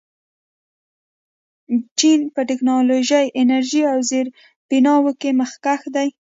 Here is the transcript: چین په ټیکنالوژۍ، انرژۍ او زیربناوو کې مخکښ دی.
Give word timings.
چین 1.99 2.19
په 2.33 2.41
ټیکنالوژۍ، 2.49 3.25
انرژۍ 3.39 3.81
او 3.91 3.99
زیربناوو 4.09 5.11
کې 5.21 5.29
مخکښ 5.41 5.81
دی. 5.95 6.07